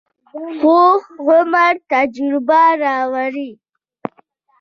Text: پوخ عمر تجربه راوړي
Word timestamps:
پوخ 0.61 1.03
عمر 1.27 1.73
تجربه 1.91 2.63
راوړي 2.83 3.51